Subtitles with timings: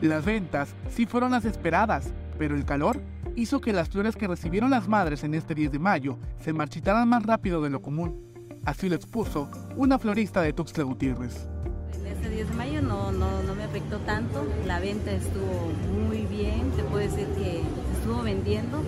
[0.00, 3.00] Las ventas sí fueron las esperadas, pero el calor
[3.34, 7.08] hizo que las flores que recibieron las madres en este 10 de mayo se marchitaran
[7.08, 8.22] más rápido de lo común.
[8.64, 11.48] Así lo expuso una florista de Tuxtla Gutiérrez.
[11.94, 15.72] En este 10 de mayo no, no, no me afectó tanto, la venta estuvo
[16.06, 18.78] muy bien, te puedo decir que se estuvo vendiendo,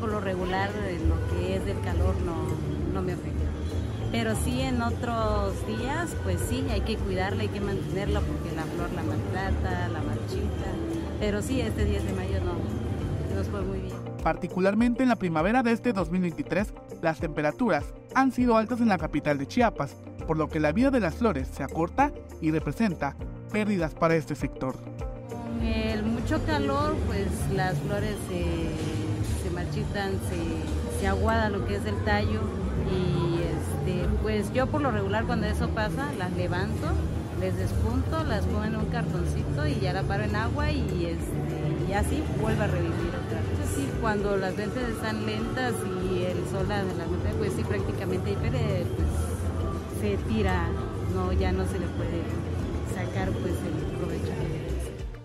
[0.00, 0.70] por lo regular
[1.08, 2.34] lo que es del calor no,
[2.92, 3.44] no me afecta.
[4.14, 8.62] Pero sí en otros días, pues sí, hay que cuidarla, hay que mantenerla porque la
[8.62, 10.70] flor la maltrata, la marchita.
[11.18, 13.96] Pero sí, este 10 de mayo no, nos fue muy bien.
[14.22, 16.72] Particularmente en la primavera de este 2023,
[17.02, 19.96] las temperaturas han sido altas en la capital de Chiapas,
[20.28, 23.16] por lo que la vida de las flores se acorta y representa
[23.50, 24.76] pérdidas para este sector.
[25.28, 31.74] Con el mucho calor, pues las flores se, se marchitan, se, se aguada lo que
[31.74, 32.42] es el tallo
[32.92, 33.33] y
[33.84, 36.88] este, pues yo por lo regular cuando eso pasa las levanto,
[37.40, 41.90] les despunto, las pongo en un cartoncito y ya la paro en agua y, este,
[41.90, 43.70] y así vuelve a revivir otra vez.
[43.74, 45.74] Sí, cuando las ventas están lentas
[46.10, 50.68] y el sol la, la mete, pues sí prácticamente ahí pues, se tira,
[51.14, 52.22] no, ya no se le puede
[52.94, 54.32] sacar pues el provecho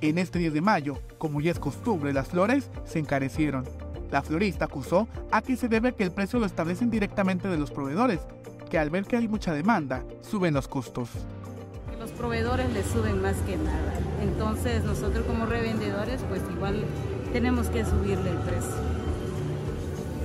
[0.02, 3.66] En este 10 de mayo, como ya es costumbre, las flores se encarecieron.
[4.12, 7.70] La florista acusó a que se debe que el precio lo establecen directamente de los
[7.70, 8.22] proveedores,
[8.70, 11.10] que al ver que hay mucha demanda, suben los costos.
[12.00, 13.94] Los proveedores les suben más que nada.
[14.22, 16.86] Entonces nosotros como revendedores pues igual
[17.34, 18.76] tenemos que subirle el precio.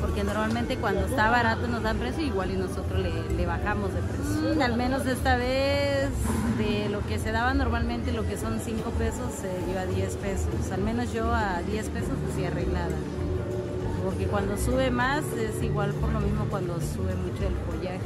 [0.01, 4.01] Porque normalmente cuando está barato nos dan precio igual y nosotros le, le bajamos de
[4.03, 4.63] precio.
[4.63, 6.11] Al menos esta vez
[6.59, 10.17] de lo que se daba normalmente lo que son 5 pesos se dio a 10
[10.17, 10.71] pesos.
[10.71, 12.95] Al menos yo a 10 pesos pues arreglada
[14.05, 18.01] porque cuando sube más es igual por lo mismo cuando sube mucho el follaje,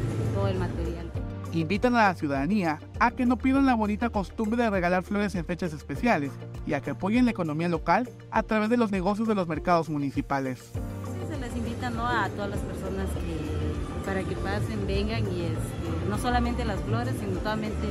[0.49, 1.11] todo el material.
[1.53, 5.45] Invitan a la ciudadanía a que no pidan la bonita costumbre de regalar flores en
[5.45, 6.31] fechas especiales
[6.67, 9.89] y a que apoyen la economía local a través de los negocios de los mercados
[9.89, 10.71] municipales.
[10.73, 12.07] Sí, se les invita ¿no?
[12.07, 17.15] a todas las personas que, para que pasen, vengan y este, no solamente las flores,
[17.19, 17.89] sino totalmente,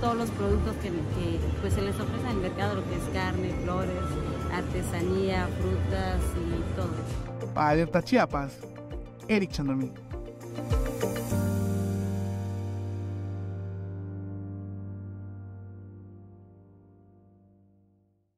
[0.00, 3.14] todos los productos que, que pues, se les ofrece en el mercado, lo que es
[3.14, 4.04] carne, flores,
[4.52, 7.54] artesanía, frutas y todo.
[7.54, 8.58] Para Alerta Chiapas,
[9.26, 9.90] Eric Chandomí.